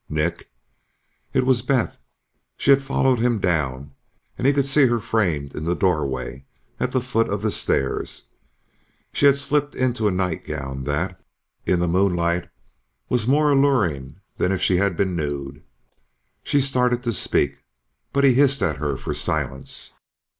"Nick?" 0.09 0.49
It 1.31 1.45
was 1.45 1.61
Beth. 1.61 1.99
She 2.57 2.71
had 2.71 2.81
followed 2.81 3.19
him 3.19 3.37
down 3.37 3.91
and 4.35 4.47
he 4.47 4.53
could 4.53 4.65
see 4.65 4.87
her 4.87 4.99
framed 4.99 5.53
in 5.53 5.63
the 5.63 5.75
doorway 5.75 6.45
at 6.79 6.91
the 6.91 6.99
foot 7.01 7.29
of 7.29 7.43
the 7.43 7.51
stairs. 7.51 8.23
She 9.13 9.27
had 9.27 9.37
slipped 9.37 9.75
into 9.75 10.07
a 10.07 10.11
nightgown 10.11 10.85
that, 10.85 11.21
in 11.67 11.79
the 11.79 11.87
moonlight, 11.87 12.49
was 13.09 13.27
more 13.27 13.51
alluring 13.51 14.19
than 14.37 14.51
if 14.51 14.59
she 14.59 14.77
had 14.77 14.97
been 14.97 15.15
nude. 15.15 15.63
She 16.43 16.61
started 16.61 17.03
to 17.03 17.11
speak, 17.13 17.63
but 18.11 18.23
he 18.23 18.33
hissed 18.33 18.63
at 18.63 18.77
her 18.77 18.97
for 18.97 19.13
silence. 19.13 19.93